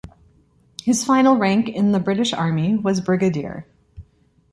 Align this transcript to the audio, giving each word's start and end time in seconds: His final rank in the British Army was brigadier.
His 0.81 1.05
final 1.05 1.35
rank 1.37 1.69
in 1.69 1.91
the 1.91 1.99
British 1.99 2.33
Army 2.33 2.75
was 2.75 3.01
brigadier. 3.01 3.67